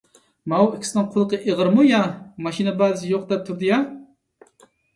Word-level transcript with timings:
ماۋۇ 0.53 0.63
ئىككىسىنىڭ 0.69 1.05
قۇلىقى 1.15 1.39
ئېغىرمۇ 1.51 1.85
يا؟ 1.89 2.01
ماشىنا 2.47 2.75
بار 2.81 2.97
دېسە 2.97 3.07
يوق 3.13 3.31
دەپ 3.35 3.47
تۇرىدۇ-يا. 3.53 3.81